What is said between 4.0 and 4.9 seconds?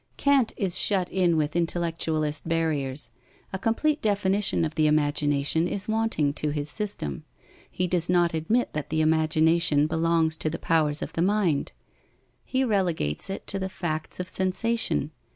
definition of the